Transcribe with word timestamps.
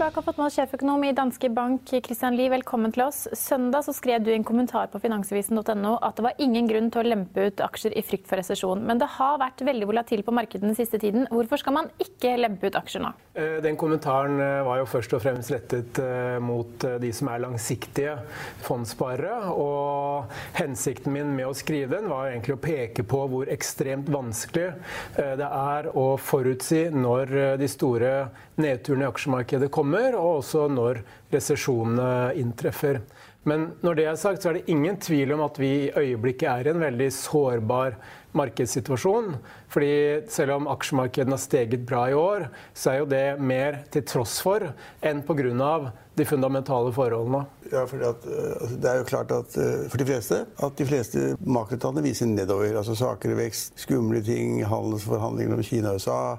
Tilbake 0.00 0.20
og 0.22 0.24
fått 0.30 0.38
med 0.40 0.46
oss 0.46 0.54
sjeføkonom 0.56 1.02
i 1.04 1.10
Danske 1.12 1.48
Bank, 1.52 1.90
Christian 2.06 2.32
Lie. 2.32 2.48
Velkommen 2.48 2.92
til 2.94 3.02
oss. 3.04 3.26
Søndag 3.36 3.84
skrev 3.92 4.22
du 4.24 4.30
i 4.30 4.36
en 4.38 4.46
kommentar 4.48 4.88
på 4.88 4.96
finansavisen.no 5.02 5.98
at 6.00 6.16
det 6.16 6.24
var 6.24 6.40
ingen 6.40 6.70
grunn 6.70 6.88
til 6.88 7.02
å 7.02 7.10
lempe 7.10 7.44
ut 7.50 7.60
aksjer 7.60 7.92
i 7.92 8.04
frykt 8.06 8.24
for 8.30 8.40
resesjon. 8.40 8.80
Men 8.88 9.02
det 9.02 9.10
har 9.18 9.36
vært 9.42 9.60
veldig 9.66 9.90
volatil 9.90 10.24
på 10.24 10.32
markedet 10.32 10.64
den 10.64 10.78
siste 10.78 10.96
tiden. 11.02 11.26
Hvorfor 11.28 11.60
skal 11.60 11.76
man 11.76 11.92
ikke 12.00 12.32
lempe 12.40 12.70
ut 12.70 12.78
aksjer 12.80 13.04
nå? 13.04 13.12
Eh, 13.34 13.58
Den 13.60 13.76
kommentaren 13.76 14.40
eh, 14.40 14.62
var 14.64 14.80
jo 14.80 14.88
først 14.88 15.18
og 15.18 15.20
fremst 15.26 15.52
rettet 15.52 16.00
eh, 16.00 16.40
mot 16.40 16.88
de 17.04 17.12
som 17.12 17.28
er 17.34 17.44
langsiktige 17.44 18.16
fondssparere. 18.64 19.52
Og 19.52 20.32
hensikten 20.56 21.12
min 21.12 21.36
med 21.36 21.50
å 21.50 21.52
skrive 21.52 21.98
den 21.98 22.08
var 22.08 22.30
egentlig 22.30 22.56
å 22.56 22.62
peke 22.64 23.04
på 23.04 23.26
hvor 23.28 23.52
ekstremt 23.52 24.08
vanskelig 24.08 24.70
det 25.16 25.46
er 25.46 25.90
å 25.92 26.14
forutsi 26.16 26.86
når 26.94 27.58
de 27.60 27.68
store 27.68 28.12
nedturene 28.60 29.06
i 29.06 29.08
aksjemarkedet 29.08 29.70
kommer, 29.72 29.89
og 30.18 30.40
også 30.40 30.68
når 30.70 31.02
resesjonene 31.32 32.36
inntreffer. 32.40 33.00
Men 33.48 33.70
når 33.80 33.96
det 33.96 34.04
er 34.04 34.16
sagt, 34.20 34.42
så 34.42 34.50
er 34.50 34.58
det 34.58 34.68
ingen 34.72 34.98
tvil 35.00 35.32
om 35.32 35.40
at 35.46 35.56
vi 35.60 35.70
i 35.86 35.92
øyeblikket 35.96 36.48
er 36.50 36.68
i 36.68 36.72
en 36.74 36.82
veldig 36.82 37.06
sårbar 37.16 37.96
markedssituasjon. 38.36 39.32
Fordi 39.72 39.92
selv 40.30 40.58
om 40.58 40.68
aksjemarkedene 40.70 41.34
har 41.38 41.40
steget 41.40 41.86
bra 41.88 42.02
i 42.10 42.16
år, 42.16 42.50
så 42.76 42.92
er 42.92 43.00
jo 43.00 43.08
det 43.08 43.24
mer 43.40 43.80
til 43.94 44.04
tross 44.04 44.36
for 44.44 44.68
enn 45.00 45.24
pga. 45.24 45.92
de 46.20 46.24
fundamentale 46.26 46.92
forholdene. 46.92 47.46
Ja, 47.72 47.86
fordi 47.86 48.04
at, 48.04 48.26
eh, 48.26 48.56
altså, 48.60 48.76
Det 48.76 48.90
er 48.90 48.96
jo 48.98 49.04
klart 49.04 49.30
at 49.30 49.56
eh, 49.56 49.88
for 49.88 49.96
de 49.96 50.04
fleste 50.04 50.46
at 50.58 50.76
de 50.76 50.84
fleste 50.84 51.36
makrotallene 51.40 52.02
viser 52.02 52.26
nedover. 52.26 52.76
altså 52.76 52.94
Svakere 52.94 53.36
vekst, 53.36 53.72
skumle 53.78 54.20
ting, 54.22 54.62
handelsforhandlinger 54.64 55.54
om 55.54 55.62
Kina 55.62 55.88
og 55.88 55.94
USA. 55.94 56.36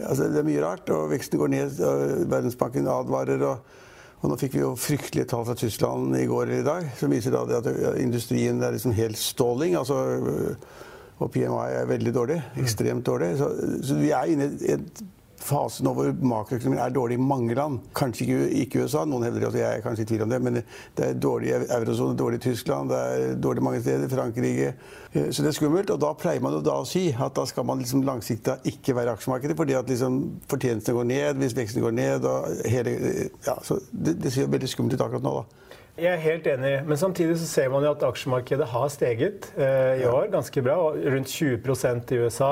Altså, 0.00 0.26
det 0.30 0.40
er 0.40 0.46
mye 0.46 0.62
rart, 0.64 0.90
og 0.90 1.10
veksten 1.12 1.38
går 1.38 1.52
ned. 1.52 1.80
og 1.80 2.30
Verdensbanken 2.30 2.90
advarer. 2.90 3.42
og 3.42 3.80
og 4.24 4.30
nå 4.32 4.38
fikk 4.40 4.54
vi 4.56 4.62
jo 4.62 4.70
fryktelige 4.80 5.28
tall 5.28 5.42
fra 5.44 5.52
Tyskland 5.52 6.14
i 6.16 6.24
går 6.24 6.46
eller 6.46 6.62
i 6.62 6.64
dag, 6.64 6.86
som 6.96 7.12
viser 7.12 7.34
da 7.34 7.42
det 7.44 7.58
at 7.58 7.98
industrien 8.00 8.62
er 8.64 8.72
liksom 8.72 8.94
helt 8.96 9.20
stalling. 9.20 9.74
Altså, 9.76 9.98
og 11.20 11.30
PMI 11.34 11.66
er 11.76 11.90
veldig 11.90 12.14
dårlig. 12.16 12.38
Ekstremt 12.62 13.04
dårlig. 13.04 13.34
Så, 13.36 13.50
så 13.84 13.98
vi 14.00 14.14
er 14.16 14.32
inne 14.32 14.48
i 14.64 14.72
en 14.78 14.86
fase 15.44 15.84
nå 15.84 15.92
hvor 15.96 16.10
makroøkonomien 16.24 16.80
er 16.82 16.92
dårlig 16.94 17.18
i 17.18 17.22
mange 17.22 17.54
land. 17.56 17.80
Kanskje 17.96 18.24
ikke, 18.24 18.50
ikke 18.62 18.84
USA, 18.84 19.04
noen 19.08 19.26
hevder 19.26 19.48
at 19.48 19.58
jeg 19.58 19.78
er 19.78 19.84
kanskje 19.84 20.06
i 20.06 20.08
tvil 20.12 20.24
om 20.24 20.32
det, 20.32 20.40
men 20.42 20.60
det 20.60 21.06
er 21.06 21.18
dårlig 21.20 21.50
i 21.52 21.56
eurosone, 21.76 22.16
dårlig 22.18 22.40
i 22.40 22.44
Tyskland, 22.48 22.92
det 22.92 23.00
er 23.00 23.34
dårlig 23.44 23.64
mange 23.66 23.82
steder, 23.84 24.08
Frankrike. 24.12 24.74
Eh, 25.12 25.30
Så 25.30 25.42
det 25.42 25.52
er 25.52 25.58
skummelt. 25.58 25.90
Og 25.90 26.00
da 26.00 26.12
pleier 26.18 26.42
man 26.42 26.56
da 26.64 26.78
å 26.80 26.88
si 26.88 27.06
at 27.12 27.36
da 27.36 27.44
skal 27.46 27.66
man 27.68 27.82
liksom 27.82 28.02
langsiktig 28.06 28.56
ikke 28.72 28.96
være 28.96 29.14
aksjemarkedet, 29.18 29.56
fordi 29.56 29.76
at 29.78 29.88
liksom 29.88 30.40
fortjenestene 30.50 30.96
går 30.98 31.10
ned 31.12 31.42
hvis 31.42 31.56
veksten 31.56 31.84
går 31.84 31.94
ned. 31.94 32.24
og 32.24 32.64
hele, 32.70 32.96
ja, 33.46 33.58
så 33.62 33.78
det, 33.92 34.18
det 34.22 34.32
ser 34.32 34.50
veldig 34.50 34.68
skummelt 34.68 34.96
ut 34.96 35.06
akkurat 35.06 35.24
nå, 35.24 35.34
da. 35.42 35.60
Jeg 35.94 36.10
er 36.10 36.22
helt 36.24 36.46
enig, 36.50 36.72
men 36.88 36.98
samtidig 36.98 37.36
så 37.38 37.46
ser 37.46 37.68
man 37.70 37.84
jo 37.86 37.92
at 37.94 38.00
aksjemarkedet 38.02 38.66
har 38.66 38.88
steget 38.90 39.44
eh, 39.54 40.00
i 40.02 40.08
år 40.10 40.26
ganske 40.32 40.62
bra. 40.66 40.74
Rundt 40.90 41.30
20% 41.30 42.10
i 42.10 42.18
USA, 42.24 42.48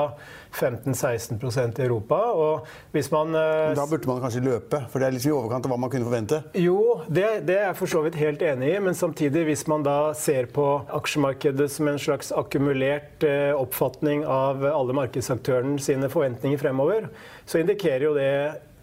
15-16% 0.55 1.81
i 1.81 1.83
Europa. 1.83 2.19
Og 2.39 2.69
hvis 2.95 3.11
man 3.11 3.35
eh, 3.35 3.73
Da 3.75 3.83
burde 3.89 4.07
man 4.07 4.21
kanskje 4.23 4.45
løpe, 4.45 4.79
for 4.87 5.03
det 5.03 5.09
er 5.09 5.15
litt 5.17 5.27
i 5.27 5.33
overkant 5.35 5.67
av 5.67 5.73
hva 5.73 5.79
man 5.83 5.91
kunne 5.91 6.07
forvente. 6.07 6.39
Jo, 6.55 7.01
det, 7.09 7.25
det 7.49 7.57
er 7.57 7.67
jeg 7.67 7.79
for 7.81 7.91
så 7.97 8.05
vidt 8.05 8.21
helt 8.21 8.47
enig 8.47 8.69
i. 8.77 8.79
Men 8.87 8.95
samtidig, 8.95 9.43
hvis 9.49 9.65
man 9.67 9.83
da 9.83 9.97
ser 10.15 10.47
på 10.55 10.69
aksjemarkedet 11.01 11.67
som 11.75 11.91
en 11.91 11.99
slags 11.99 12.31
akkumulert 12.31 13.27
eh, 13.27 13.51
oppfatning 13.59 14.23
av 14.23 14.63
alle 14.71 14.95
markedsaktørene 15.03 15.83
sine 15.83 16.07
forventninger 16.07 16.63
fremover, 16.63 17.11
så 17.45 17.61
indikerer 17.61 18.07
jo 18.07 18.13
det 18.17 18.29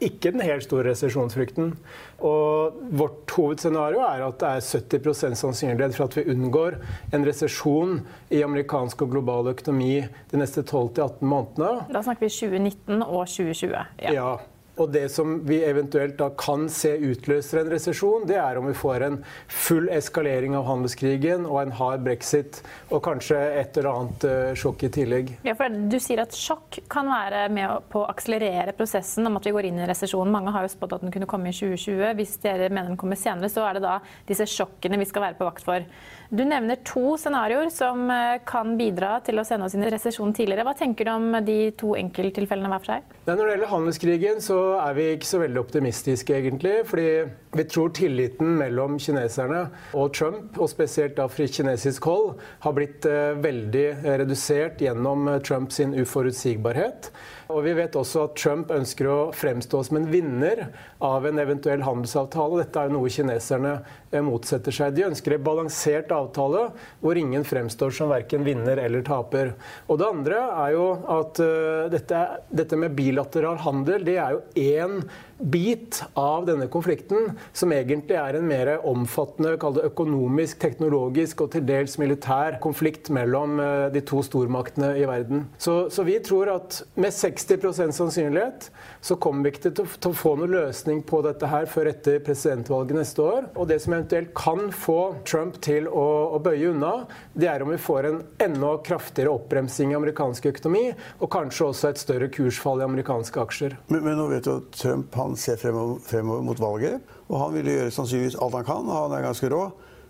ikke 0.01 0.33
den 0.33 0.43
helt 0.45 0.65
store 0.65 0.87
resesjonsfrykten. 0.89 1.75
Og 2.25 2.79
vårt 2.97 3.31
hovedscenario 3.37 4.01
er 4.05 4.25
at 4.25 4.39
det 4.41 4.49
er 4.49 5.01
70% 5.01 5.37
sannsynlighet 5.41 5.97
for 5.97 6.09
at 6.09 6.17
vi 6.17 6.25
unngår 6.33 6.79
en 7.17 7.27
resesjon 7.27 7.99
i 8.33 8.41
amerikansk 8.47 9.05
og 9.05 9.13
global 9.17 9.53
økonomi 9.53 9.99
de 10.33 10.41
neste 10.41 10.65
12-18 10.65 11.21
månedene. 11.21 11.85
Da 11.93 12.05
snakker 12.07 12.27
vi 12.27 12.33
2019 12.33 13.05
og 13.05 13.27
2020. 13.29 13.85
Ja. 14.07 14.17
Ja. 14.17 14.33
Og 14.81 14.89
det 14.93 15.09
som 15.13 15.35
vi 15.45 15.61
eventuelt 15.65 16.17
da 16.17 16.31
kan 16.41 16.65
se 16.73 16.95
utløser 16.97 17.61
en 17.61 17.71
resesjon, 17.73 18.25
det 18.29 18.39
er 18.41 18.57
om 18.57 18.69
vi 18.71 18.77
får 18.77 19.05
en 19.05 19.19
full 19.53 19.91
eskalering 19.93 20.55
av 20.57 20.65
handelskrigen 20.69 21.45
og 21.45 21.59
en 21.61 21.75
hard 21.77 22.05
brexit, 22.07 22.63
og 22.89 23.03
kanskje 23.05 23.39
et 23.61 23.77
eller 23.77 23.91
annet 23.93 24.27
eh, 24.29 24.53
sjokk 24.57 24.87
i 24.89 24.93
tillegg. 24.95 25.35
Ja, 25.45 25.57
for 25.59 25.77
Du 25.91 25.99
sier 26.01 26.23
at 26.25 26.37
sjokk 26.37 26.81
kan 26.91 27.11
være 27.11 27.47
med 27.53 27.91
på 27.93 28.03
å 28.03 28.09
akselerere 28.09 28.73
prosessen 28.77 29.29
om 29.29 29.37
at 29.37 29.49
vi 29.49 29.53
går 29.57 29.69
inn 29.69 29.81
i 29.81 29.85
en 29.85 29.91
resesjon. 29.91 30.33
Mange 30.33 30.55
har 30.55 30.65
jo 30.65 30.73
spådd 30.73 30.97
at 30.97 31.05
den 31.05 31.13
kunne 31.13 31.29
komme 31.29 31.53
i 31.53 31.57
2020. 31.57 32.17
Hvis 32.17 32.39
dere 32.41 32.71
mener 32.71 32.93
den 32.93 33.01
kommer 33.01 33.21
senere, 33.21 33.53
så 33.53 33.67
er 33.69 33.77
det 33.77 33.85
da 33.85 33.99
disse 34.29 34.49
sjokkene 34.49 35.01
vi 35.01 35.09
skal 35.11 35.29
være 35.29 35.39
på 35.41 35.49
vakt 35.51 35.67
for. 35.67 35.85
Du 36.31 36.45
nevner 36.47 36.79
to 36.87 37.17
scenarioer 37.19 37.73
som 37.75 38.07
eh, 38.15 38.41
kan 38.47 38.77
bidra 38.81 39.17
til 39.27 39.43
å 39.43 39.45
sende 39.45 39.67
oss 39.67 39.77
inn 39.77 39.85
i 39.85 39.93
resesjon 39.93 40.33
tidligere. 40.37 40.65
Hva 40.69 40.77
tenker 40.79 41.09
du 41.09 41.13
om 41.13 41.33
de 41.45 41.59
to 41.77 41.97
enkelttilfellene 41.99 42.71
hver 42.71 42.85
for 42.85 42.95
seg? 42.95 43.17
Når 43.27 43.41
det 43.41 43.55
gjelder 43.55 43.73
handelskrigen, 43.75 44.43
så 44.45 44.59
er 44.79 44.95
vi 44.97 45.07
ikke 45.15 45.29
så 45.29 45.41
veldig 45.43 45.61
optimistiske, 45.61 46.37
egentlig. 46.37 46.75
Fordi 46.89 47.09
vi 47.57 47.65
tror 47.67 47.91
tilliten 47.97 48.55
mellom 48.61 48.99
kineserne 49.03 49.65
og 49.99 50.13
Trump, 50.15 50.59
og 50.61 50.71
spesielt 50.71 51.17
da 51.19 51.27
fra 51.31 51.49
kinesisk 51.51 52.07
hold, 52.11 52.37
har 52.65 52.77
blitt 52.77 53.09
eh, 53.09 53.35
veldig 53.43 53.87
redusert 54.23 54.83
gjennom 54.85 55.29
eh, 55.29 55.41
Trumps 55.47 55.81
uforutsigbarhet. 55.81 57.11
Og 57.51 57.65
vi 57.67 57.73
vet 57.75 57.97
også 57.99 58.27
at 58.29 58.37
Trump 58.39 58.71
ønsker 58.75 59.09
å 59.11 59.19
fremstå 59.35 59.83
som 59.87 59.99
en 59.99 60.07
vinner 60.11 60.69
av 61.03 61.27
en 61.27 61.41
eventuell 61.43 61.83
handelsavtale. 61.83 62.61
Dette 62.63 62.79
er 62.83 62.91
jo 62.91 62.97
noe 62.99 63.11
kineserne 63.11 63.73
eh, 63.81 64.23
motsetter 64.25 64.75
seg. 64.75 64.95
De 64.95 65.09
ønsker 65.09 65.35
en 65.35 65.47
balansert 65.47 66.13
avtale 66.15 66.69
hvor 67.03 67.19
ingen 67.19 67.47
fremstår 67.47 67.95
som 67.97 68.13
verken 68.13 68.47
vinner 68.47 68.79
eller 68.83 69.03
taper. 69.07 69.55
Og 69.89 69.99
det 70.01 70.09
andre 70.11 70.43
er 70.67 70.77
jo 70.77 70.87
at 71.19 71.43
eh, 71.43 71.91
dette, 71.97 72.23
dette 72.63 72.79
med 72.79 72.95
bilateral 72.99 73.59
handel, 73.65 74.07
det 74.07 74.19
er 74.21 74.37
jo 74.37 74.45
én 74.53 75.11
bit 75.41 76.03
av 76.15 76.47
denne 76.47 76.69
konflikten 76.73 77.33
som 77.57 77.73
egentlig 77.73 78.17
er 78.19 78.37
en 78.37 78.47
mer 78.49 78.73
omfattende 78.87 79.55
økonomisk, 79.87 80.59
teknologisk 80.61 81.45
og 81.45 81.53
til 81.55 81.65
dels 81.69 81.97
militær 82.01 82.59
konflikt 82.63 83.11
mellom 83.15 83.61
eh, 83.63 83.87
de 83.95 84.03
to 84.07 84.23
stormaktene 84.27 84.93
i 85.01 85.07
verden. 85.09 85.47
Så, 85.59 85.89
så 85.93 86.05
vi 86.07 86.19
tror 86.25 86.53
at 86.55 86.83
med 87.01 87.15
60% 87.17 87.97
sannsynlighet 87.97 88.71
så 89.01 89.17
kommer 89.17 89.47
vi 89.47 89.55
ikke 89.55 89.71
til, 89.71 89.89
til 89.97 90.13
å 90.13 90.17
få 90.17 90.35
noen 90.39 90.55
løsning 90.55 91.03
på 91.09 91.23
dette 91.25 91.49
her 91.51 91.69
før 91.71 91.91
etter 91.93 92.21
presidentvalget 92.25 92.99
neste 93.01 93.25
år. 93.25 93.49
Og 93.57 93.71
det 93.71 93.81
som 93.85 93.97
eventuelt 93.97 94.35
kan 94.37 94.69
få 94.75 94.99
Trump 95.29 95.61
til 95.65 95.89
å, 95.89 96.07
å 96.37 96.43
bøye 96.43 96.73
unna, 96.75 96.93
det 97.33 97.49
er 97.51 97.65
om 97.65 97.73
vi 97.73 97.81
får 97.81 98.11
en 98.11 98.21
enda 98.45 98.75
kraftigere 98.85 99.33
oppbremsing 99.33 99.95
i 99.95 99.99
amerikansk 99.99 100.51
økonomi, 100.53 100.91
og 101.21 101.33
kanskje 101.33 101.71
også 101.71 101.91
et 101.91 102.03
større 102.03 102.31
kursfall 102.33 102.83
i 102.83 102.89
amerikanske 102.89 103.43
aksjer. 103.43 103.77
Men, 103.89 104.05
men 104.07 104.19
nå 104.21 104.29
vet 104.33 104.47
du 104.47 104.53
at 104.59 104.71
Trump 104.77 105.17
han 105.19 105.30
ser 105.39 105.61
fremover, 105.61 106.01
fremover 106.07 106.43
mot 106.47 106.61
valget, 106.61 107.15
og 107.29 107.39
han 107.45 107.55
vil 107.59 107.71
gjøre 107.73 107.95
sannsynligvis 107.95 108.39
alt 108.43 108.59
han 108.59 108.67
kan. 108.67 108.89
og 108.89 109.07
Han 109.07 109.19
er 109.19 109.29
ganske 109.29 109.53
rå 109.53 109.65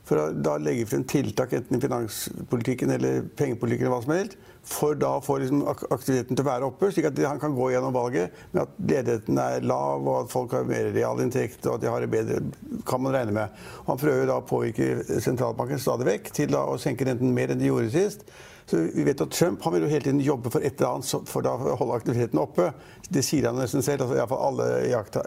for 0.09 0.19
å 0.19 0.31
da 0.33 0.57
legge 0.59 0.87
frem 0.89 1.03
tiltak 1.09 1.53
enten 1.55 1.77
i 1.77 1.83
finanspolitikken 1.83 2.91
eller 2.97 3.27
pengepolitikken 3.39 3.87
eller 3.87 3.95
hva 3.95 4.05
som 4.07 4.15
helst, 4.17 4.37
for 4.67 4.97
da 4.99 5.13
å 5.17 5.23
få 5.25 5.39
liksom 5.41 5.63
aktiviteten 5.69 6.37
til 6.37 6.45
å 6.45 6.49
være 6.49 6.69
oppe, 6.69 6.91
slik 6.93 7.09
at 7.11 7.21
han 7.25 7.41
kan 7.43 7.55
gå 7.57 7.71
gjennom 7.73 7.95
valget 7.95 8.35
med 8.53 8.63
at 8.65 8.75
ledigheten 8.81 9.41
er 9.41 9.65
lav, 9.67 10.05
og 10.05 10.17
at 10.25 10.33
folk 10.33 10.57
har 10.57 10.69
mer 10.69 10.91
realinntekt, 10.95 11.65
og 11.67 11.77
at 11.77 11.85
de 11.85 11.93
har 11.93 12.05
det 12.05 12.11
bedre, 12.13 12.43
kan 12.89 13.03
man 13.05 13.15
regne 13.17 13.37
med. 13.37 13.61
Og 13.85 13.95
han 13.95 14.03
prøver 14.03 14.29
da 14.29 14.41
å 14.41 14.47
påvirke 14.47 15.21
sentralbanken 15.23 15.81
stadig 15.83 16.09
vekk 16.11 16.33
til 16.37 16.53
da 16.57 16.67
å 16.69 16.79
senke 16.81 17.09
renten 17.09 17.37
mer 17.37 17.53
enn 17.53 17.63
de 17.63 17.71
gjorde 17.71 17.93
sist. 17.95 18.27
Så 18.71 18.79
vi 18.95 19.03
vet 19.03 19.21
at 19.21 19.33
Trump 19.35 19.65
han 19.67 19.75
vil 19.75 19.83
jo 19.83 19.91
hele 19.91 20.05
tiden 20.05 20.21
jobbe 20.23 20.51
for 20.55 20.63
et 20.63 20.79
eller 20.79 21.01
annet 21.01 21.31
for 21.31 21.47
å 21.51 21.75
holde 21.81 21.97
aktiviteten 21.97 22.39
oppe. 22.39 22.69
Det 23.11 23.25
sier 23.27 23.49
han 23.49 23.59
nesten 23.59 23.83
selv. 23.83 24.05
altså 24.05 24.21
Iallfall 24.21 24.45
alle 24.47 24.69
jakta, 24.93 25.25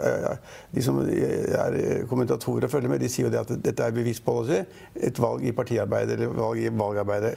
de 0.72 0.84
som 0.86 1.02
er 1.04 2.06
kommentatorer 2.08 2.70
og 2.70 2.72
følger 2.72 2.94
med, 2.94 3.04
de 3.04 3.12
sier 3.12 3.28
jo 3.28 3.34
det 3.34 3.42
at 3.42 3.52
dette 3.66 3.84
er 3.84 3.98
bevisst 3.98 4.24
policy. 4.24 4.62
Et 4.96 5.20
valg 5.20 5.44
i 5.44 5.52
partiarbeidet 5.58 6.16
eller 6.16 6.40
valg 6.40 6.64
i 6.64 6.72
valgarbeidet. 6.72 7.36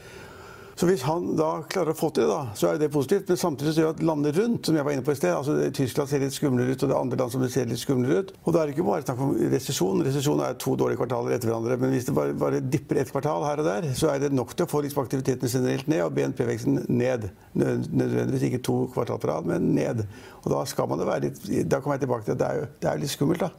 Så 0.77 0.85
hvis 0.85 1.07
han 1.09 1.31
da 1.39 1.63
klarer 1.73 1.95
å 1.95 1.97
få 1.97 2.11
til 2.13 2.27
det, 2.27 2.35
da, 2.35 2.53
så 2.53 2.69
er 2.69 2.81
det 2.81 2.91
positivt. 2.93 3.31
Men 3.31 3.39
samtidig 3.41 3.71
så 3.73 3.81
gjør 3.81 3.95
at 3.95 4.03
landet 4.05 4.37
rundt, 4.37 4.69
som 4.69 4.77
jeg 4.77 4.85
var 4.85 4.93
inne 4.93 5.05
på 5.07 5.15
i 5.15 5.17
sted, 5.17 5.33
altså 5.33 5.71
Tyskland 5.73 6.11
ser 6.11 6.21
litt 6.21 6.37
skumlere 6.37 6.75
ut, 6.75 6.83
og 6.85 6.91
det 6.91 6.93
er 6.93 7.01
andre 7.01 7.19
land 7.23 7.33
som 7.33 7.45
ser 7.49 7.71
litt 7.71 7.81
skumlere 7.81 8.19
ut. 8.21 8.35
Og 8.43 8.53
da 8.53 8.61
er 8.61 8.69
det 8.69 8.75
ikke 8.75 8.85
bare 8.85 9.07
snakk 9.07 9.23
om 9.25 9.31
resesjon. 9.55 10.03
Resesjon 10.05 10.43
er 10.45 10.59
to 10.61 10.75
dårlige 10.77 11.01
kvartaler 11.01 11.33
etter 11.33 11.49
hverandre. 11.49 11.79
Men 11.81 11.95
hvis 11.97 12.11
det 12.11 12.17
bare, 12.19 12.37
bare 12.37 12.61
dipper 12.61 13.01
et 13.01 13.13
kvartal 13.15 13.47
her 13.49 13.63
og 13.63 13.71
der, 13.71 13.89
så 13.97 14.11
er 14.13 14.21
det 14.21 14.31
nok 14.37 14.53
til 14.53 14.67
å 14.67 14.73
få 14.75 14.83
liksom 14.85 15.01
aktiviteten 15.07 15.53
generelt 15.55 15.89
ned 15.89 16.03
og 16.05 16.13
BNP-veksten 16.19 16.83
ned. 16.93 17.25
Nødvendigvis 17.57 18.45
ikke 18.51 18.61
to 18.69 18.77
kvartal 18.93 19.23
på 19.23 19.33
rad, 19.33 19.49
men 19.49 19.73
ned. 19.79 20.05
Og 20.43 20.51
da 20.53 20.61
skal 20.69 20.93
man 20.93 21.01
det 21.01 21.09
være 21.09 21.31
litt 21.31 21.41
Da 21.73 21.81
kommer 21.81 21.97
jeg 21.97 22.05
tilbake 22.05 22.29
til 22.29 22.37
at 22.37 22.43
det 22.43 22.51
er 22.51 22.61
jo 22.61 22.69
det 22.85 22.93
er 22.93 23.01
litt 23.01 23.15
skummelt, 23.15 23.47
da 23.47 23.55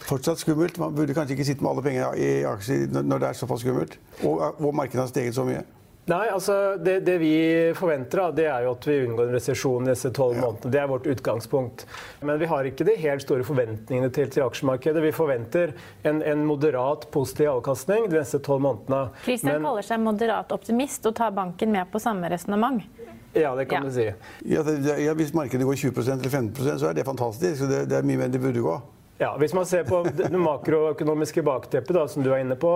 fortsatt 0.00 0.40
skummelt. 0.40 0.78
Man 0.80 0.94
burde 0.96 1.12
kanskje 1.12 1.34
ikke 1.34 1.44
sitte 1.44 1.60
med 1.60 1.74
alle 1.74 1.82
pengene 1.84 2.06
i 2.16 2.30
aksjer 2.48 2.88
når 3.02 3.20
det 3.20 3.28
er 3.28 3.36
såpass 3.36 3.60
skummelt. 3.60 3.98
Og, 4.22 4.40
og 4.40 4.72
markedet 4.72 5.02
har 5.02 5.10
steget 5.10 5.36
så 5.36 5.44
mye. 5.44 5.66
Nei, 6.10 6.26
altså 6.34 6.54
det, 6.82 7.00
det, 7.06 7.18
vi 7.22 7.34
forventer, 7.78 8.18
da, 8.18 8.30
det 8.34 8.46
er 8.50 8.64
jo 8.66 8.72
at 8.74 8.86
vi 8.88 8.96
unngår 9.04 9.28
en 9.28 9.36
resesjon 9.36 9.86
disse 9.86 10.10
tolv 10.16 10.34
ja. 10.34 10.42
månedene. 10.42 10.72
Det 10.74 10.80
er 10.82 10.88
vårt 10.90 11.06
utgangspunkt. 11.06 11.84
Men 12.26 12.40
vi 12.40 12.48
har 12.50 12.66
ikke 12.66 12.86
de 12.88 12.96
helt 12.98 13.22
store 13.22 13.46
forventningene 13.46 14.10
til, 14.14 14.30
til 14.32 14.42
aksjemarkedet. 14.48 15.04
Vi 15.04 15.12
forventer 15.14 15.74
en, 16.02 16.18
en, 16.18 16.42
moderat 16.50 17.06
positiv 17.14 17.52
avkastning 17.52 18.08
de 18.10 18.18
neste 18.18 18.40
tolv 18.42 18.64
månedene. 18.66 19.04
Christian 19.22 19.62
kaller 19.62 19.86
seg 19.86 20.02
moderat 20.02 20.50
optimist 20.56 21.06
og 21.06 21.14
tar 21.20 21.30
banken 21.36 21.70
med 21.74 21.92
på 21.92 22.02
samme 22.02 22.32
resonnement. 22.32 22.82
Ja, 23.30 23.54
det 23.54 23.68
kan 23.70 23.84
ja. 23.84 23.86
du 23.86 23.94
si. 23.94 24.08
Ja, 24.50 24.64
det, 24.66 24.96
ja, 25.04 25.14
hvis 25.14 25.30
markedet 25.36 25.66
går 25.68 25.78
20% 25.78 26.16
eller 26.16 26.32
15% 26.32 26.80
så 26.82 26.90
er 26.90 26.98
det 26.98 27.06
fantastisk. 27.06 27.68
Det, 27.70 27.84
det 27.90 28.00
er 28.00 28.08
mye 28.08 28.18
mer 28.18 28.26
enn 28.26 28.34
det 28.34 28.42
burde 28.42 28.66
gå. 28.66 28.80
Ja, 29.20 29.36
Hvis 29.38 29.52
man 29.52 29.66
ser 29.68 29.84
på 29.84 29.98
det 30.16 30.30
makroøkonomiske 30.32 31.42
bakteppet, 31.44 31.92
da, 31.92 32.06
som 32.08 32.24
du 32.24 32.30
er 32.32 32.40
inne 32.40 32.56
på, 32.56 32.70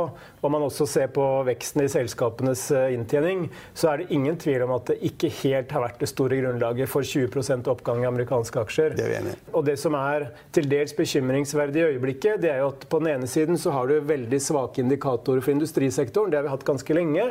og 0.44 0.50
man 0.52 0.66
også 0.66 0.84
ser 0.84 1.08
på 1.08 1.24
veksten 1.48 1.80
i 1.80 1.88
selskapenes 1.88 2.66
eh, 2.68 2.90
inntjening, 2.92 3.46
så 3.72 3.88
er 3.88 4.02
det 4.02 4.12
ingen 4.12 4.36
tvil 4.36 4.66
om 4.66 4.74
at 4.76 4.90
det 4.90 4.98
ikke 5.08 5.30
helt 5.38 5.72
har 5.72 5.86
vært 5.86 6.04
det 6.04 6.10
store 6.12 6.42
grunnlaget 6.42 6.92
for 6.92 7.00
20% 7.00 7.72
oppgang 7.72 8.04
i 8.04 8.10
amerikanske 8.10 8.60
aksjer. 8.60 8.92
Det 8.92 9.06
er 9.06 9.12
vi 9.14 9.18
enige. 9.22 9.40
Og 9.56 9.64
det 9.64 9.78
som 9.80 9.96
er 9.96 10.28
til 10.52 10.68
dels 10.68 10.92
bekymringsverdig 11.00 11.80
i 11.80 11.88
øyeblikket, 11.94 12.42
det 12.44 12.52
er 12.52 12.60
jo 12.60 12.74
at 12.74 12.84
på 12.92 13.00
den 13.00 13.14
ene 13.14 13.30
siden 13.30 13.56
så 13.56 13.72
har 13.72 13.88
du 13.88 13.96
veldig 14.04 14.44
svake 14.44 14.84
indikatorer 14.84 15.40
for 15.40 15.56
industrisektoren. 15.56 16.28
Det 16.28 16.42
har 16.42 16.44
vi 16.44 16.52
hatt 16.58 16.68
ganske 16.68 17.00
lenge. 17.00 17.30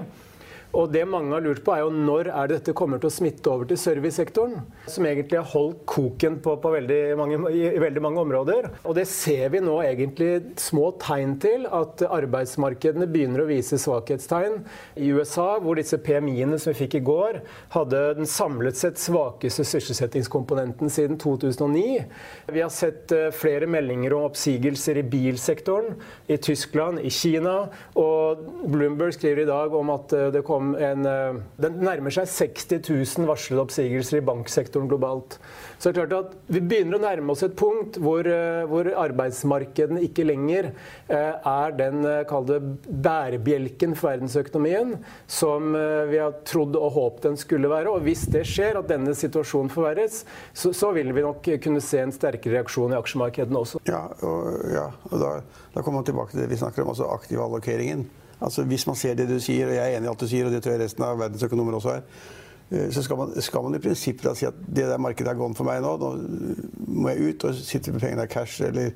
Og 0.73 0.89
det 0.89 1.03
mange 1.05 1.29
har 1.35 1.43
lurt 1.45 1.61
på, 1.65 1.73
er 1.75 1.83
jo 1.83 1.91
når 1.93 2.31
er 2.33 2.49
det 2.49 2.55
dette 2.63 2.73
kommer 2.77 2.97
til 3.01 3.11
å 3.11 3.13
smitte 3.13 3.49
over 3.51 3.67
til 3.69 3.77
servicesektoren, 3.77 4.63
som 4.89 5.05
egentlig 5.05 5.37
har 5.37 5.49
holdt 5.51 5.83
koken 5.89 6.39
på, 6.41 6.55
på 6.63 6.71
veldig 6.73 6.99
mange, 7.19 7.37
i 7.53 7.81
veldig 7.81 8.01
mange 8.01 8.21
områder. 8.23 8.69
Og 8.81 8.97
det 8.97 9.05
ser 9.09 9.51
vi 9.53 9.61
nå 9.61 9.75
egentlig 9.85 10.31
små 10.61 10.89
tegn 11.01 11.35
til, 11.43 11.67
at 11.69 12.01
arbeidsmarkedene 12.07 13.05
begynner 13.11 13.43
å 13.43 13.49
vise 13.51 13.77
svakhetstegn. 13.81 14.63
I 14.97 15.11
USA, 15.13 15.59
hvor 15.61 15.77
disse 15.77 15.99
PMI-ene 16.01 16.57
som 16.61 16.73
vi 16.73 16.79
fikk 16.81 16.97
i 16.97 17.03
går, 17.05 17.43
hadde 17.75 18.01
den 18.17 18.29
samlet 18.29 18.79
sett 18.79 19.01
svakeste 19.01 19.67
sysselsettingskomponenten 19.69 20.89
siden 20.93 21.21
2009. 21.21 22.01
Vi 22.49 22.65
har 22.65 22.73
sett 22.73 23.13
eh, 23.13 23.29
flere 23.35 23.69
meldinger 23.69 24.17
om 24.17 24.25
oppsigelser 24.31 25.03
i 25.03 25.05
bilsektoren 25.05 25.99
i 26.25 26.39
Tyskland, 26.41 27.03
i 27.05 27.13
Kina, 27.13 27.67
og 27.99 28.41
Bloomberg 28.65 29.13
skriver 29.13 29.45
i 29.45 29.49
dag 29.53 29.77
om 29.77 29.93
at 29.93 30.17
eh, 30.17 30.31
det 30.33 30.41
kommer 30.47 30.62
om 30.63 30.73
en 30.79 31.07
Den 31.59 31.79
nærmer 31.83 32.13
seg 32.13 32.29
60 32.29 32.79
000 33.19 33.27
varslede 33.29 33.63
oppsigelser 33.63 34.19
i 34.19 34.25
banksektoren 34.25 34.89
globalt. 34.91 35.37
Så 35.77 35.91
det 35.91 35.93
er 35.93 36.07
klart 36.07 36.13
at 36.17 36.53
Vi 36.53 36.61
begynner 36.63 36.97
å 36.99 37.03
nærme 37.03 37.33
oss 37.35 37.43
et 37.45 37.55
punkt 37.59 37.99
hvor, 38.01 38.25
eh, 38.27 38.63
hvor 38.69 38.87
arbeidsmarkedene 39.03 40.03
ikke 40.07 40.25
lenger 40.27 40.71
eh, 40.71 41.33
er 41.37 41.75
den 41.77 42.01
det, 42.03 42.59
bærebjelken 43.03 43.95
for 43.97 44.13
verdensøkonomien 44.13 44.95
som 45.29 45.73
vi 46.09 46.19
har 46.19 46.35
trodd 46.47 46.75
og 46.77 46.91
håpet 46.95 47.27
den 47.27 47.37
skulle 47.39 47.69
være. 47.71 47.91
Og 47.91 48.03
Hvis 48.07 48.25
det 48.33 48.43
skjer, 48.49 48.79
at 48.79 48.89
denne 48.89 49.13
situasjonen 49.17 49.71
forverres, 49.73 50.23
så, 50.53 50.73
så 50.75 50.91
vil 50.95 51.13
vi 51.15 51.25
nok 51.25 51.47
kunne 51.63 51.83
se 51.83 52.01
en 52.03 52.13
sterkere 52.15 52.59
reaksjon 52.59 52.93
i 52.93 52.99
aksjemarkedene 52.99 53.59
også. 53.59 53.83
Ja, 53.89 54.03
og, 54.25 54.49
ja, 54.73 54.87
og 55.11 55.23
da, 55.23 55.31
da 55.73 55.83
kommer 55.83 56.01
man 56.01 56.09
tilbake 56.09 56.33
til 56.33 56.43
det 56.43 56.51
vi 56.51 56.59
snakker 56.59 56.83
om, 56.83 56.93
altså 56.93 57.09
aktivallokeringen. 57.13 58.05
Altså 58.43 58.63
Hvis 58.67 58.87
man 58.87 58.95
ser 58.99 59.15
det 59.15 59.29
du 59.29 59.37
sier, 59.39 59.67
og 59.67 59.75
jeg 59.75 59.83
er 59.83 59.97
enig 59.97 60.09
i 60.09 60.11
alt 60.11 60.23
du 60.23 60.27
sier, 60.27 60.47
og 60.47 60.51
det 60.51 60.63
tror 60.63 60.75
jeg 60.75 60.83
resten 60.83 61.05
av 61.05 61.19
verdensøkonomer 61.19 61.77
også 61.79 61.93
er, 61.97 62.01
så 62.69 63.03
skal 63.05 63.19
man, 63.19 63.33
skal 63.41 63.65
man 63.65 63.75
i 63.77 63.81
prinsippet 63.83 64.37
si 64.39 64.47
at 64.49 64.61
det 64.65 64.87
der 64.89 65.01
markedet 65.01 65.33
er 65.33 65.37
gone 65.37 65.57
for 65.57 65.67
meg 65.67 65.83
nå. 65.83 65.97
Nå 66.01 66.13
må 66.93 67.13
jeg 67.13 67.33
ut 67.33 67.49
og 67.49 67.59
sitte 67.59 67.93
med 67.93 68.01
pengene 68.01 68.25
i 68.25 68.31
cash 68.31 68.63
eller 68.65 68.93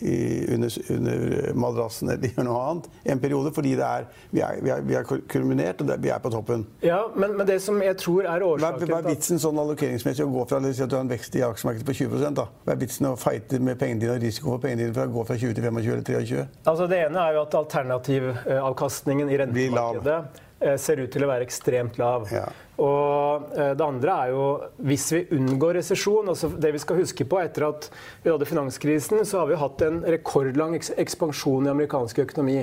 i, 0.00 0.54
under, 0.54 0.70
under, 0.90 1.52
madrassen 1.54 2.10
eller 2.10 2.44
noe 2.46 2.58
annet 2.70 2.88
en 3.12 3.20
periode. 3.20 3.52
Fordi 3.54 3.74
er, 3.74 4.06
vi, 4.30 4.40
er, 4.40 4.58
vi, 4.62 4.70
er, 4.70 4.82
vi, 4.86 4.96
er, 4.98 5.06
kulminert, 5.28 5.82
og 5.82 5.92
vi 6.02 6.12
er 6.12 6.18
på 6.22 6.32
toppen. 6.32 6.66
Ja, 6.84 7.02
men, 7.14 7.36
men, 7.36 7.46
det 7.46 7.60
som 7.62 7.80
jeg 7.82 7.98
tror 8.00 8.28
er 8.30 8.44
årsaken 8.46 8.90
Hva, 8.90 9.00
er 9.02 9.08
vitsen 9.10 9.42
sånn 9.42 9.58
allokeringsmessig 9.60 10.26
å 10.26 10.30
gå 10.32 10.46
fra 10.50 10.60
si 10.70 10.84
at 10.84 10.90
du 10.90 10.98
har 10.98 11.06
en 11.06 11.12
vekst 11.12 11.38
i 11.38 11.44
aksjemarkedet 11.46 11.88
på 11.88 11.96
20 12.02 12.36
da? 12.38 12.46
Hva 12.64 12.76
er 12.76 12.82
vitsen 12.82 13.10
å 13.10 13.16
fighte 13.20 13.60
med 13.62 13.80
pengene 13.80 14.04
dine 14.04 14.18
og 14.18 14.22
risiko 14.24 14.54
for 14.54 14.66
pengene 14.66 14.86
dine 14.86 14.96
for 14.96 15.06
å 15.06 15.16
gå 15.18 15.26
fra 15.30 15.40
20 15.40 15.56
til 15.58 15.66
25 15.70 15.80
eller 15.94 16.06
23? 16.10 16.46
Altså 16.72 16.90
Det 16.90 17.02
ene 17.08 17.26
er 17.26 17.36
jo 17.36 17.42
at 17.46 17.58
alternativavkastningen 17.64 19.30
i 19.30 19.42
rentemarkedet 19.44 20.20
Eh, 20.20 20.46
ser 20.80 21.00
ut 21.00 21.12
til 21.12 21.24
å 21.24 21.30
være 21.30 21.46
ekstremt 21.46 21.96
lav. 22.00 22.28
Ja. 22.32 22.48
Og 22.80 23.50
eh, 23.52 23.72
det 23.76 23.84
andre 23.84 24.14
er 24.24 24.32
jo 24.32 24.44
hvis 24.88 25.06
vi 25.12 25.20
unngår 25.36 25.76
resesjon 25.80 26.30
altså 26.32 26.48
Det 26.56 26.70
vi 26.72 26.80
skal 26.80 27.00
huske 27.02 27.26
på 27.28 27.40
etter 27.42 27.66
at 27.68 27.88
vi 28.24 28.30
hadde 28.32 28.48
finanskrisen, 28.48 29.20
så 29.28 29.42
har 29.42 29.50
vi 29.50 29.58
hatt 29.60 29.84
en 29.84 30.00
rekordlang 30.16 30.78
ekspansjon 30.78 31.68
i 31.68 31.72
amerikansk 31.74 32.22
økonomi 32.24 32.62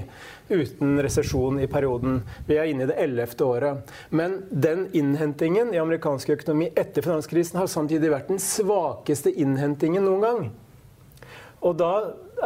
uten 0.49 0.97
resesjon 1.03 1.59
i 1.61 1.69
perioden. 1.69 2.21
Vi 2.47 2.57
er 2.57 2.71
inne 2.71 2.87
i 2.87 2.89
det 2.89 2.97
ellevte 3.03 3.45
året. 3.45 3.93
Men 4.09 4.39
den 4.49 4.87
innhentingen 4.97 5.73
i 5.75 5.81
amerikansk 5.81 6.33
økonomi 6.37 6.71
etter 6.73 7.05
finanskrisen 7.05 7.59
har 7.61 7.69
samtidig 7.71 8.13
vært 8.13 8.31
den 8.31 8.41
svakeste 8.41 9.33
innhentingen 9.33 10.07
noen 10.07 10.25
gang. 10.25 10.47
Og 11.67 11.75
da 11.79 11.91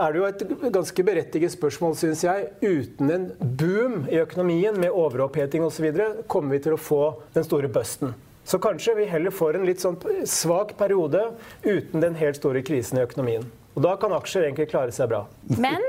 er 0.01 0.13
det 0.13 0.21
jo 0.21 0.27
et 0.27 0.73
ganske 0.73 1.05
berettiget 1.05 1.53
spørsmål, 1.53 1.95
syns 1.99 2.23
jeg. 2.25 2.49
Uten 2.63 3.13
en 3.13 3.29
boom 3.39 4.05
i 4.09 4.17
økonomien 4.21 4.77
med 4.79 4.89
overoppheting 4.89 5.65
osv. 5.67 5.91
kommer 6.31 6.57
vi 6.57 6.63
til 6.65 6.77
å 6.77 6.81
få 6.81 7.03
den 7.35 7.45
store 7.45 7.69
busten. 7.71 8.15
Så 8.47 8.57
kanskje 8.57 8.97
vi 8.97 9.05
heller 9.05 9.33
får 9.33 9.59
en 9.59 9.67
litt 9.67 9.83
sånn 9.83 9.99
svak 10.25 10.73
periode 10.79 11.27
uten 11.61 12.01
den 12.01 12.17
helt 12.17 12.39
store 12.39 12.63
krisen 12.65 12.97
i 12.97 13.05
økonomien. 13.05 13.45
Og 13.75 13.85
da 13.85 13.95
kan 13.99 14.13
aksjer 14.15 14.47
egentlig 14.47 14.71
klare 14.71 14.91
seg 14.95 15.11
bra. 15.11 15.25
Men 15.61 15.83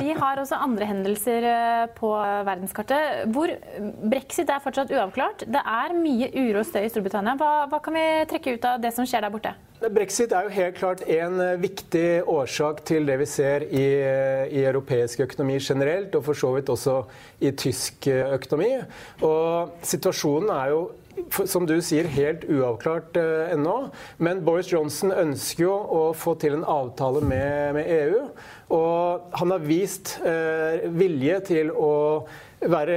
vi 0.00 0.14
har 0.16 0.40
også 0.40 0.58
andre 0.58 0.88
hendelser 0.88 1.44
eh, 1.48 1.84
på 1.96 2.10
verdenskartet 2.48 3.28
hvor 3.32 3.52
brexit 4.10 4.50
er 4.50 4.64
fortsatt 4.64 4.90
uavklart. 4.92 5.46
Det 5.46 5.62
er 5.62 5.94
mye 5.96 6.28
uro 6.34 6.64
og 6.64 6.68
støy 6.68 6.82
i 6.86 6.90
Storbritannia. 6.92 7.36
Hva, 7.40 7.52
hva 7.70 7.80
kan 7.84 7.96
vi 7.96 8.04
trekke 8.32 8.56
ut 8.56 8.68
av 8.68 8.82
det 8.82 8.92
som 8.96 9.08
skjer 9.08 9.24
der 9.24 9.32
borte? 9.32 9.54
Brexit 9.78 10.32
er 10.34 10.42
jo 10.42 10.50
helt 10.50 10.74
klart 10.74 11.02
en 11.06 11.38
eh, 11.38 11.58
viktig 11.62 12.24
årsak 12.26 12.80
til 12.88 13.06
det 13.06 13.14
vi 13.20 13.26
ser 13.30 13.62
i, 13.62 13.84
eh, 14.02 14.48
i, 14.50 14.64
europeisk 14.66 15.22
økonomi 15.22 15.60
generelt, 15.62 16.16
og 16.18 16.24
for 16.26 16.34
så 16.34 16.50
vidt 16.56 16.72
også 16.72 16.96
i 17.46 17.52
tysk 17.54 18.08
eh, 18.10 18.26
økonomi. 18.34 18.72
Og 19.22 19.76
situasjonen 19.86 20.50
er 20.50 20.72
jo 20.74 20.80
som 21.46 21.66
du 21.68 21.76
sier, 21.84 22.08
helt 22.12 22.44
uavklart 22.48 23.16
eh, 23.20 23.52
ennå. 23.54 23.76
Men 24.22 24.42
Boris 24.46 24.72
Johnson 24.72 25.14
ønsker 25.14 25.66
jo 25.66 25.74
å 25.74 26.02
få 26.16 26.36
til 26.42 26.58
en 26.58 26.66
avtale 26.68 27.22
med, 27.24 27.78
med 27.78 27.90
EU. 27.98 28.26
Og 28.74 29.32
han 29.40 29.54
har 29.54 29.64
vist 29.64 30.18
eh, 30.26 30.84
vilje 30.92 31.40
til 31.52 31.72
å 31.72 31.94
være, 32.58 32.96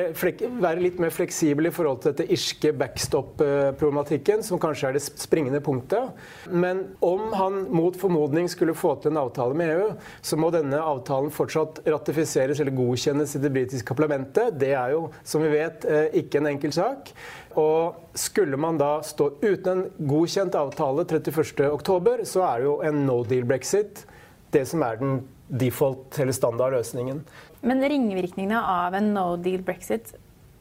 være, 0.60 0.82
litt 0.82 0.98
mer 1.02 1.14
fleksibel 1.14 1.70
i 1.70 1.74
forhold 1.74 2.02
til 2.02 2.14
dette 2.14 2.34
irske 2.34 2.72
backstop-problematikken, 2.76 4.42
som 4.46 4.60
kanskje 4.62 4.90
er 4.90 4.98
det 4.98 5.04
springende 5.06 5.62
punktet. 5.64 6.18
Men 6.50 6.84
om 7.06 7.30
han 7.38 7.62
mot 7.70 7.98
formodning 7.98 8.50
skulle 8.52 8.76
få 8.78 8.96
til 9.02 9.14
en 9.14 9.22
avtale 9.22 9.58
med 9.58 9.76
EU, 9.76 9.92
så 10.26 10.40
må 10.40 10.50
denne 10.54 10.82
avtalen 10.82 11.34
fortsatt 11.34 11.84
ratifiseres 11.88 12.60
eller 12.60 12.76
godkjennes 12.76 13.38
i 13.38 13.44
det 13.44 13.54
britiske 13.54 13.96
parlamentet. 13.98 14.58
Det 14.60 14.74
er 14.74 14.96
jo, 14.96 15.06
som 15.24 15.46
vi 15.46 15.54
vet, 15.54 15.86
eh, 15.86 16.10
ikke 16.24 16.42
en 16.42 16.52
enkel 16.56 16.74
sak. 16.76 17.14
Og 17.60 18.18
skulle 18.18 18.58
man 18.60 18.78
da 18.80 19.02
stå 19.04 19.32
uten 19.42 19.72
en 19.72 20.08
godkjent 20.08 20.56
avtale 20.56 21.04
31.10, 21.04 22.26
så 22.28 22.46
er 22.48 22.62
det 22.62 22.68
jo 22.70 22.76
en 22.88 23.06
no 23.08 23.22
deal 23.28 23.48
brexit 23.48 24.06
det 24.52 24.66
som 24.68 24.84
er 24.84 25.00
den 25.00 25.22
default 25.48 26.20
eller 26.20 26.36
standardløsningen. 26.36 27.22
Men 27.68 27.84
ringvirkningene 27.84 28.60
av 28.60 28.96
en 28.98 29.14
no 29.16 29.26
deal 29.40 29.64
brexit, 29.66 30.14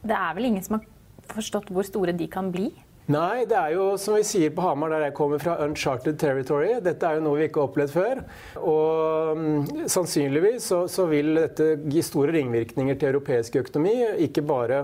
det 0.03 0.15
er 0.17 0.35
vel 0.37 0.51
ingen 0.51 0.65
som 0.65 0.79
har 0.79 0.87
forstått 1.31 1.71
hvor 1.71 1.87
store 1.87 2.15
de 2.17 2.27
kan 2.31 2.51
bli? 2.53 2.69
Nei, 3.11 3.45
det 3.49 3.57
er 3.57 3.73
jo 3.75 3.85
som 3.99 4.15
vi 4.15 4.23
sier 4.27 4.51
på 4.55 4.63
Hamar, 4.63 4.91
der 4.93 5.07
jeg 5.07 5.15
kommer 5.17 5.41
fra, 5.41 5.57
uncharted 5.65 6.19
territory. 6.21 6.75
Dette 6.83 7.07
er 7.07 7.17
jo 7.17 7.25
noe 7.25 7.39
vi 7.39 7.47
ikke 7.49 7.61
har 7.61 7.71
opplevd 7.71 7.93
før. 7.93 8.21
Og 8.61 9.37
um, 9.37 9.85
sannsynligvis 9.89 10.69
så, 10.71 10.83
så, 10.91 11.07
vil 11.11 11.33
dette 11.39 11.67
gi 11.91 12.03
store 12.05 12.35
ringvirkninger 12.37 12.99
til 12.99 13.11
europeisk 13.11 13.57
økonomi. 13.63 13.95
Ikke 14.27 14.43
bare 14.45 14.83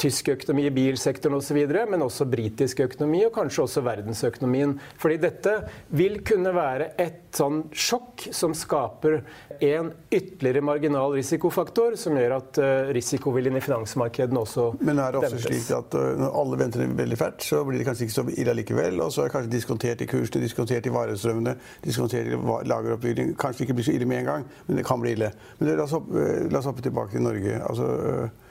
tysk 0.00 0.30
økonomi 0.36 0.68
bilsektoren 0.76 1.36
osv., 1.40 1.58
men 1.90 2.06
også 2.06 2.28
britisk 2.30 2.84
økonomi, 2.86 3.24
og 3.26 3.34
kanskje 3.34 3.66
også 3.66 3.84
verdensøkonomien. 3.86 4.76
Fordi 5.02 5.18
dette 5.26 5.56
vil 5.96 6.20
kunne 6.26 6.54
være 6.56 6.92
et 7.02 7.22
sånn 7.36 7.66
sjokk 7.76 8.28
som 8.34 8.54
skaper 8.56 9.18
en 9.60 9.90
ytterligere 10.08 10.64
marginal 10.64 11.12
risikofaktor, 11.16 11.98
som 12.00 12.16
gjør 12.16 12.38
at 12.38 12.62
uh, 12.62 12.94
risikoviljen 12.96 13.58
i 13.58 13.64
finansmarkedene 13.64 14.40
også 14.46 14.70
dempes. 14.76 14.88
Men 14.88 15.02
er 15.02 15.12
det 15.12 15.22
også 15.24 15.42
slik 15.44 15.70
at 15.76 15.98
uh, 15.98 16.08
når 16.22 16.40
alle 16.42 16.62
venter 16.62 16.96
veldig 17.02 17.20
fælt, 17.20 17.44
så 17.44 17.65
blir 17.66 17.78
det 17.78 17.86
kanskje 17.88 18.06
ikke 18.06 18.16
så 18.16 18.24
ille 18.36 18.54
likevel. 18.60 19.00
Og 19.04 19.12
så 19.12 19.22
er 19.22 19.28
det 19.28 19.34
kanskje 19.36 19.52
diskontert 19.52 20.00
i 20.00 20.08
kursene, 20.10 20.42
diskontert 20.44 20.86
i 20.86 20.94
varestrømmene, 20.94 21.56
diskontert 21.84 22.32
i 22.32 22.40
lageroppbygging. 22.72 23.36
Kanskje 23.38 23.58
det 23.58 23.68
ikke 23.68 23.78
blir 23.80 23.90
så 23.90 23.96
ille 23.98 24.08
med 24.08 24.22
en 24.22 24.32
gang, 24.32 24.48
men 24.66 24.80
det 24.80 24.86
kan 24.86 25.00
bli 25.00 25.14
ille. 25.16 25.30
Men 25.58 25.68
det, 25.68 25.76
la, 25.76 25.86
oss 25.86 25.96
hoppe, 25.96 26.24
eh, 26.24 26.50
la 26.50 26.62
oss 26.62 26.70
hoppe 26.70 26.84
tilbake 26.86 27.16
til 27.16 27.26
Norge. 27.26 27.60
Altså, 27.68 27.90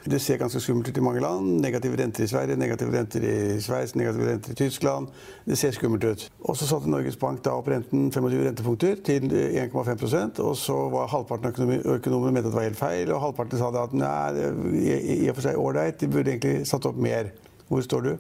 det 0.05 0.22
ser 0.22 0.38
ganske 0.38 0.60
skummelt 0.62 0.89
ut 0.89 0.98
i 0.98 1.01
mange 1.01 1.22
land. 1.24 1.62
Negative 1.62 1.98
renter 1.98 2.24
i 2.24 2.27
Sverige, 2.29 2.55
negative 2.62 2.93
renter 2.93 3.24
i 3.25 3.62
Sveits, 3.62 3.95
negative 3.95 4.29
renter 4.31 4.51
i 4.51 4.55
Tyskland. 4.55 5.07
Det 5.45 5.57
ser 5.57 5.72
skummelt 5.72 6.03
ut. 6.03 6.29
Og 6.45 6.57
så 6.57 6.67
satte 6.69 6.89
Norges 6.89 7.17
Bank 7.17 7.41
da 7.45 7.55
opp 7.57 7.72
renten 7.74 8.12
25 8.12 8.45
rentepunkter 8.45 9.01
til 9.05 9.31
1,5% 9.34 10.39
og 10.45 10.53
så 10.57 10.75
var 10.93 11.10
halvparten 11.12 11.50
av 11.50 11.74
økonomene 11.98 12.36
mente 12.36 12.50
at 12.50 12.53
det 12.53 12.60
var 12.60 12.67
helt 12.67 12.79
feil, 12.79 13.12
og 13.13 13.24
halvparten 13.24 13.62
sa 13.62 13.72
at 13.81 13.98
nei, 13.98 14.86
i 15.25 15.29
og 15.29 15.38
for 15.38 15.48
seg 15.48 15.60
ålreit, 15.60 16.00
de 16.01 16.12
burde 16.12 16.34
egentlig 16.34 16.69
satt 16.69 16.88
opp 16.89 17.00
mer. 17.01 17.31
Hvor 17.69 17.81
står 17.86 18.05
du? 18.05 18.12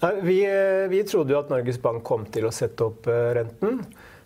Vi, 0.00 0.44
eh, 0.44 0.88
vi, 0.88 1.02
trodde 1.04 1.34
jo 1.34 1.40
at 1.42 1.50
Norges 1.52 1.78
Bank 1.82 2.04
kom 2.04 2.24
til 2.32 2.46
å 2.48 2.54
sette 2.54 2.86
opp 2.86 3.08
eh, 3.10 3.34
renten, 3.36 3.82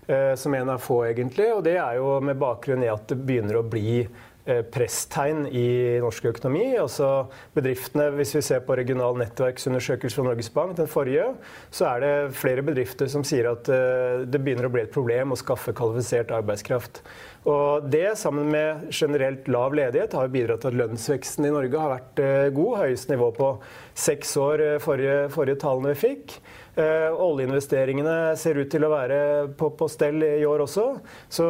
eh, 0.06 0.34
som 0.38 0.54
en 0.54 0.70
av 0.76 0.82
få, 0.82 1.00
egentlig. 1.08 1.48
Og 1.50 1.64
det 1.66 1.74
er 1.82 1.98
jo 1.98 2.20
med 2.22 2.38
bakgrunn 2.38 2.84
i 2.86 2.92
at 2.92 3.08
det 3.10 3.18
begynner 3.18 3.58
å 3.58 3.66
bli 3.66 4.04
presstegn 4.44 5.46
i 5.48 5.98
norsk 6.04 6.26
økonomi. 6.34 6.74
Altså 6.76 7.26
bedriftene, 7.56 8.10
Hvis 8.18 8.34
vi 8.36 8.42
ser 8.44 8.64
på 8.66 8.76
regional 8.76 9.16
nettverksundersøkelse 9.22 10.20
fra 10.20 10.26
Norges 10.28 10.50
Bank, 10.52 10.76
den 10.76 10.90
forrige, 10.90 11.30
så 11.70 11.86
er 11.94 12.04
det 12.04 12.36
flere 12.36 12.62
bedrifter 12.62 13.08
som 13.08 13.24
sier 13.24 13.48
at 13.52 13.64
det 13.64 14.40
begynner 14.40 14.68
å 14.68 14.74
bli 14.74 14.84
et 14.84 14.92
problem 14.92 15.32
å 15.32 15.40
skaffe 15.40 15.72
kvalifisert 15.72 16.34
arbeidskraft. 16.34 17.00
Og 17.44 17.90
Det, 17.92 18.16
sammen 18.16 18.48
med 18.48 18.88
generelt 18.90 19.48
lav 19.48 19.74
ledighet, 19.76 20.14
har 20.16 20.32
bidratt 20.32 20.62
til 20.64 20.72
at 20.72 20.78
lønnsveksten 20.80 21.44
i 21.44 21.52
Norge 21.52 21.80
har 21.80 21.92
vært 21.92 22.20
eh, 22.24 22.50
god. 22.56 22.78
Høyest 22.80 23.10
nivå 23.12 23.30
på 23.36 23.50
seks 23.94 24.32
år, 24.40 24.62
eh, 24.64 24.78
forrige, 24.80 25.18
forrige 25.34 25.60
tallene 25.60 25.92
vi 25.92 26.00
fikk. 26.06 26.38
Uh, 26.74 27.14
oljeinvesteringene 27.22 28.34
ser 28.34 28.58
ut 28.58 28.70
til 28.72 28.82
å 28.82 28.90
være 28.90 29.18
på, 29.54 29.68
på, 29.78 29.86
stell 29.86 30.24
i 30.26 30.46
år 30.48 30.64
også. 30.64 30.86
Så 31.30 31.46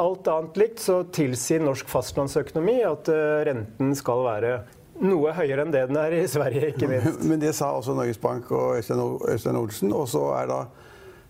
alt 0.00 0.30
annet 0.32 0.56
likt 0.62 0.80
så 0.80 1.02
tilsier 1.12 1.60
norsk 1.60 1.90
fastlandsøkonomi 1.92 2.78
at 2.88 3.10
uh, 3.12 3.42
renten 3.44 3.92
skal 3.98 4.24
være 4.24 4.54
noe 5.02 5.34
høyere 5.36 5.66
enn 5.66 5.74
det 5.74 5.82
den 5.90 5.98
er 6.00 6.16
i 6.16 6.22
Sverige, 6.30 6.72
ikke 6.72 6.88
minst. 6.88 7.20
Men 7.28 7.42
det 7.42 7.52
sa 7.58 7.72
også 7.76 7.96
Norges 7.98 8.20
Bank 8.22 8.48
og 8.54 8.78
Øystein 8.78 9.60
Olsen. 9.60 9.92
Og 9.92 10.08
så 10.08 10.24
er 10.38 10.48
da 10.48 10.62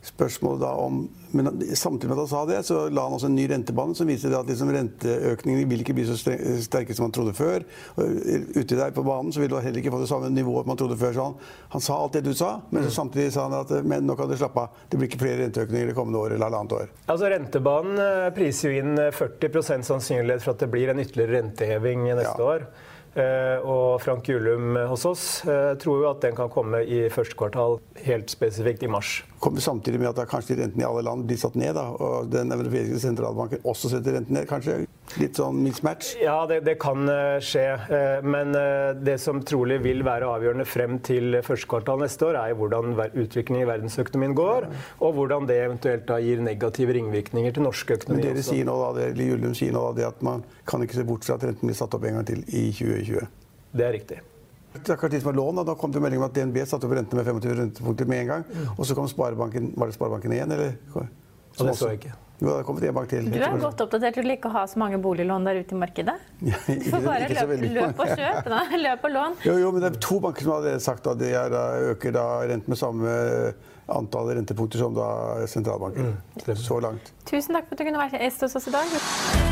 spørsmålet 0.03 0.65
da 0.65 0.77
om 0.83 1.05
men 1.33 1.49
Samtidig 1.77 2.11
med 2.11 2.19
at 2.19 2.27
han 2.27 2.29
sa 2.29 2.41
det, 2.45 2.59
så 2.67 2.89
la 2.93 3.07
han 3.07 3.15
også 3.17 3.31
en 3.31 3.37
ny 3.37 3.47
rentebane 3.49 3.97
som 3.97 4.09
viser 4.11 4.35
at 4.37 4.49
liksom 4.51 4.69
renteøkningene 4.75 5.69
vil 5.71 5.81
ikke 5.81 5.95
bli 5.97 6.05
så 6.05 6.17
sterke 6.19 6.93
som 6.93 7.07
man 7.07 7.15
trodde 7.17 7.33
før. 7.37 7.65
Ute 7.97 8.77
der 8.77 8.93
på 8.93 9.05
banen 9.07 9.33
så 9.33 9.41
vil 9.41 9.49
du 9.49 9.57
heller 9.57 9.81
ikke 9.81 9.95
få 9.95 10.03
det 10.03 10.11
samme 10.11 10.29
nivået 10.29 10.69
man 10.69 10.77
trodde 10.77 10.99
før. 11.01 11.17
Så 11.17 11.25
han, 11.31 11.39
han 11.73 11.85
sa 11.89 11.97
alt 11.97 12.19
det 12.19 12.25
du 12.27 12.35
sa, 12.37 12.53
men 12.69 12.85
mm. 12.85 12.93
samtidig 12.93 13.33
sa 13.33 13.47
han 13.49 13.57
at 13.63 13.73
men 13.89 14.05
nå 14.05 14.17
kan 14.19 14.29
du 14.29 14.37
slappe 14.37 14.67
av. 14.67 14.79
Det 14.93 15.01
blir 15.01 15.09
ikke 15.09 15.23
flere 15.25 15.41
renteøkninger 15.47 15.93
det 15.93 15.97
kommende 15.97 16.21
år 16.21 16.37
eller 16.37 16.51
halvannet 16.51 16.79
år. 16.83 16.95
Altså 17.07 17.33
Rentebanen 17.33 18.05
eh, 18.05 18.31
priser 18.37 18.69
jo 18.69 18.85
inn 18.85 19.05
40 19.17 19.49
eh, 19.49 19.85
sannsynlighet 19.89 20.45
for 20.45 20.53
at 20.53 20.67
det 20.67 20.73
blir 20.75 20.93
en 20.93 21.01
ytterligere 21.01 21.39
renteheving 21.41 22.11
neste 22.11 22.37
ja. 22.37 22.51
år. 22.57 22.69
Eh, 23.13 23.61
og 23.69 24.01
Frank 24.01 24.29
Julum 24.29 24.79
hos 24.89 25.05
oss 25.05 25.25
eh, 25.45 25.75
tror 25.81 25.99
jo 26.01 26.09
at 26.09 26.23
den 26.25 26.37
kan 26.37 26.49
komme 26.53 26.81
i 26.81 27.05
første 27.13 27.37
kvartal, 27.37 27.77
helt 28.07 28.33
spesifikt 28.33 28.87
i 28.87 28.89
mars. 28.89 29.19
Kommer 29.43 29.61
samtidig 29.61 29.99
med 30.01 30.09
at 30.15 30.31
kanskje 30.31 30.57
rentene 30.63 30.85
i 30.85 30.87
alle 30.87 31.03
land 31.05 31.27
blir 31.29 31.37
satt 31.37 31.59
ned, 31.59 31.75
da, 31.77 31.91
og 31.93 32.31
den 32.33 32.55
europeiske 32.55 33.03
sentralbanken 33.03 33.67
også 33.69 33.91
setter 33.93 34.17
renten 34.17 34.39
ned, 34.39 34.47
kanskje? 34.49 34.85
Litt 35.21 35.37
sånn 35.37 35.59
mismatch? 35.61 36.15
Ja, 36.23 36.39
det, 36.49 36.63
det 36.65 36.79
kan 36.81 37.05
eh, 37.11 37.37
skje. 37.45 37.67
Men 38.25 38.55
det 39.05 39.19
som 39.21 39.43
trolig 39.45 39.81
vil 39.85 40.01
være 40.07 40.31
avgjørende 40.31 40.65
frem 40.69 40.97
til 41.05 41.37
første 41.45 41.69
kvartal 41.69 42.01
neste 42.01 42.31
år, 42.31 42.39
er 42.41 42.57
hvordan 42.57 42.95
utviklingen 43.11 43.67
i 43.67 43.69
verdensøkonomien 43.69 44.37
går, 44.39 44.69
og 45.05 45.19
hvordan 45.19 45.49
det 45.51 45.59
eventuelt 45.67 46.07
da 46.09 46.17
gir 46.23 46.41
negative 46.41 46.97
ringvirkninger 46.97 47.59
til 47.59 47.67
norsk 47.67 47.93
økonomi. 47.99 48.23
Men 48.23 48.31
dere 48.31 48.47
sier 48.47 48.69
nå 48.69 48.79
da, 48.81 48.91
det, 49.03 49.29
Julum 49.29 49.57
sier 49.59 49.75
nå 49.75 49.85
da, 49.91 49.93
det 50.01 50.09
at 50.09 50.25
man 50.25 50.47
kan 50.69 50.85
ikke 50.87 51.01
se 51.01 51.05
bort 51.07 51.27
fra 51.27 51.37
at 51.37 51.45
renten 51.51 51.69
blir 51.69 51.77
satt 51.77 51.99
opp 51.99 52.07
en 52.09 52.21
gang 52.21 52.29
til 52.31 52.47
i 52.47 52.69
2020? 52.73 53.02
2020. 53.05 53.27
Det 53.73 53.87
er 53.89 53.97
riktig. 53.99 54.21
Akkurat 54.81 55.13
de 55.13 55.21
som 55.21 55.29
har 55.29 55.37
lån, 55.37 55.63
da, 55.69 55.75
kom 55.77 55.93
det 55.93 56.01
melding 56.01 56.23
om 56.23 56.27
at 56.31 56.37
DNB 56.37 56.63
satte 56.65 56.89
opp 56.89 56.97
rentene 56.97 57.21
med 57.21 57.29
25 57.29 57.59
rentepunkter 57.61 58.09
med 58.09 58.25
en 58.25 58.31
gang. 58.31 58.45
Mm. 58.49 58.73
Og 58.77 58.87
så 58.89 58.97
kom 58.97 59.09
Sparebanken 59.09 59.73
Var 59.77 59.91
det 59.91 59.97
Sparebanken 59.99 60.33
igjen, 60.33 60.55
eller? 60.57 60.77
Som 61.53 61.69
det 61.69 61.77
så 61.77 61.93
jeg 61.93 62.01
ikke. 62.01 62.15
Jo, 62.43 62.57
det 62.57 62.65
kommet 62.67 62.83
en 62.89 62.95
bank 62.97 63.11
til. 63.11 63.29
Du 63.31 63.39
er 63.39 63.59
godt 63.61 63.83
oppdatert 63.85 64.17
til 64.19 64.27
liker 64.27 64.51
å 64.51 64.55
ha 64.57 64.63
så 64.67 64.81
mange 64.83 64.99
boliglån 65.03 65.45
der 65.47 65.61
ute 65.63 65.77
i 65.77 65.79
markedet. 65.79 66.17
Ja, 66.49 66.59
ikke, 66.67 66.79
du 66.81 66.89
får 66.91 67.05
bare 67.05 67.29
løp, 67.31 67.53
løp, 67.77 68.03
og 68.03 68.11
kjøp. 68.17 68.49
Da. 68.51 68.63
Løp 68.87 69.07
og 69.07 69.15
lån. 69.15 69.39
Jo, 69.47 69.55
jo, 69.63 69.71
men 69.71 69.85
det 69.85 69.93
er 69.93 70.01
to 70.09 70.19
banker 70.25 70.49
som 70.49 70.57
har 70.57 70.83
sagt 70.83 71.07
at 71.13 71.23
de 71.23 71.31
er, 71.39 71.57
øker 71.93 72.17
da 72.19 72.27
renten 72.51 72.75
med 72.75 72.81
samme 72.83 73.15
antall 73.93 74.35
rentepunkter 74.41 74.83
som 74.83 74.99
da 74.99 75.09
sentralbanken. 75.47 76.17
Mm, 76.17 76.55
så 76.59 76.83
langt. 76.83 77.15
Tusen 77.31 77.55
takk 77.55 77.71
for 77.71 77.77
at 77.77 77.85
du 77.85 77.91
kunne 77.93 78.07
være 78.09 78.27
gjest 78.27 78.49
hos 78.49 78.59
oss 78.59 78.71
i 78.73 78.79
dag. 78.81 79.52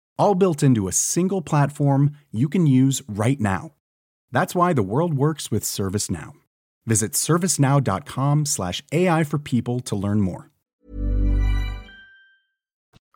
all 0.21 0.35
built 0.35 0.61
into 0.61 0.87
a 0.87 0.91
single 0.91 1.41
platform 1.41 2.11
you 2.31 2.47
can 2.47 2.67
use 2.67 3.01
right 3.07 3.39
now. 3.39 3.71
That's 4.31 4.53
why 4.53 4.73
the 4.73 4.83
world 4.83 5.15
works 5.15 5.49
with 5.51 5.63
ServiceNow. 5.63 6.33
Visit 6.85 7.13
servicenow.com/ai 7.13 9.23
for 9.23 9.39
people 9.39 9.79
to 9.89 9.95
learn 9.95 10.21
more. 10.21 10.51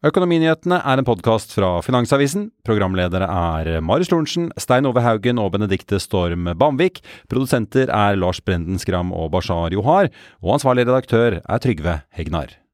Økonominyhetene 0.06 0.78
er 0.86 1.02
en 1.02 1.08
podkast 1.08 1.56
fra 1.56 1.80
Finansavisen. 1.82 2.52
Programledere 2.68 3.26
er 3.26 3.82
Marius 3.82 4.12
Lorentzen, 4.12 4.52
Stein 4.58 4.86
Ove 4.86 5.02
Haugen 5.02 5.40
og 5.42 5.56
Benedikte 5.56 5.98
Storm 6.04 6.52
Bamvik. 6.60 7.02
Produsenter 7.32 7.90
er 7.90 8.20
Lars 8.20 8.42
Brenden 8.42 8.78
Skram 8.82 9.14
og 9.16 9.32
Bashar 9.34 9.74
Johar. 9.74 10.12
Og 10.44 10.60
ansvarlig 10.60 10.86
redaktør 10.86 11.40
er 11.42 11.64
Trygve 11.64 12.02
Hegnar. 12.14 12.65